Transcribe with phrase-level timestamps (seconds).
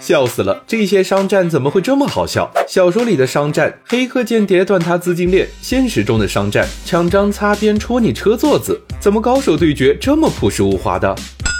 [0.00, 0.62] 笑死了！
[0.66, 2.50] 这些商战怎么会这么好笑？
[2.66, 8.80] 小说里的商战，黑客间谍断他资金链；现实中的商战，抢张擦边戳你车座子。
[9.00, 11.14] 怎么高手对决这么朴实无华的？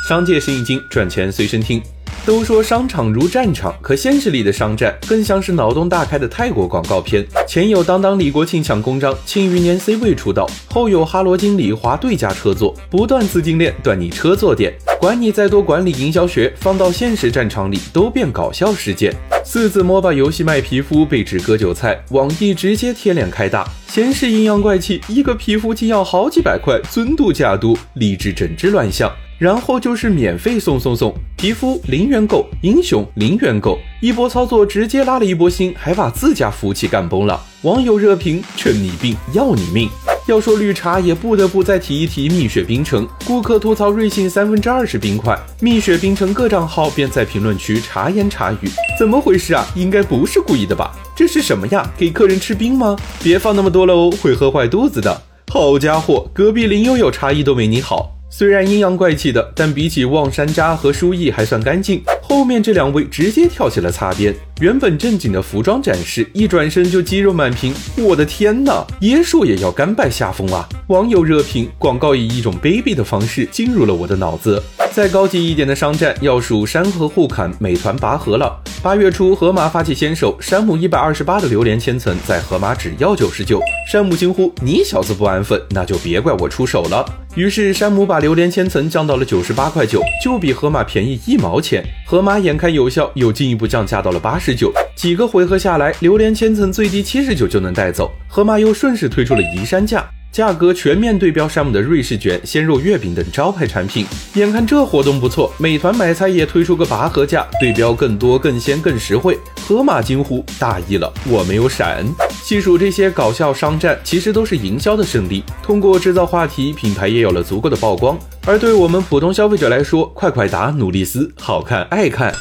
[0.09, 1.83] 商界生意经，赚钱随身听。
[2.29, 7.27] 都说商场如战场，可现实里的商战更像是脑洞大开的泰国广告片。
[7.47, 14.75] 前有当当李国庆抢公章，庆余年 C 位出道；后有哈罗经理华对家车座，不断资金链断你车座点。
[15.01, 19.11] 管你再多管理营销学，放到现实战场里都变搞笑事件。
[19.51, 23.67] 四字 MOBA 游戏卖皮肤被指割韭菜，网易直接贴脸开大。
[23.87, 29.11] 先是阴阳怪气，一个皮肤竟要好几百块，尊度假度，励志整治乱象。
[29.39, 37.43] 然后就是免费送送送，皮肤零元购，英雄零元购，一波操作直接拉了一波新，还把自家服务器干崩了。
[37.63, 39.89] 网友热评：趁你病要你命。
[40.29, 43.09] 要说绿茶，也不得不再提一提蜜雪冰城。
[43.25, 48.69] 顾客吐槽瑞幸三分之二是冰块，蜜雪冰城各账号便在评论区茶言茶语，
[48.99, 49.67] 怎么回事啊？
[49.75, 50.95] 应该不是故意的吧？
[51.17, 51.91] 这是什么呀？
[51.97, 52.95] 给客人吃冰吗？
[53.23, 55.23] 别放那么多了哦，会喝坏肚子的。
[55.51, 58.15] 好家伙，隔壁林悠悠茶艺都没你好。
[58.31, 62.03] 虽然阴阳怪气的，但比起望山楂和书艺还算干净。
[62.29, 67.73] 后面这两位直接跳起了擦边，原本正经的服装展示，一转身就肌肉满屏。
[67.97, 70.69] 我的天呐，椰树也要甘拜下风啊！
[70.89, 74.63] 网友热评：广告以一种卑鄙的方式进入了我的脑子。
[74.93, 78.61] 再高级一点的商战，要数山河互砍，美团拔河了。
[78.83, 83.59] 八月初，盒马发起先手，山姆一百二十八的榴莲千层在盒马只要九十九。
[83.91, 87.05] 山姆惊呼：“你小子不安分，那就别怪我出手了。”
[87.37, 91.85] 于是山姆把榴莲千层降到了九十八块九，就比盒马便宜一毛钱。
[92.05, 94.71] 盒马妈眼看有效，又进一步降价到了八十九。
[94.95, 98.13] 几个回合下来，榴莲千层最低七十九就能带走。
[98.29, 100.07] 河马又顺势推出了移山价。
[100.33, 104.07] 价格全面对标山姆的瑞士卷、鲜肉月饼等招牌产品。
[104.35, 109.39] 眼看这活动不错，美团买菜也推出个拔河价，对标更多、更鲜、更实惠。
[109.67, 112.07] 盒马惊呼：大意了，我没有闪。
[112.31, 115.43] 细数这些搞笑商战，其实都是营销的胜利。
[115.63, 118.19] 通过制造话题，品牌也有了足够的曝光。
[118.47, 122.33] 而对我们普通消费者来说，快快答、努力思，好看爱看。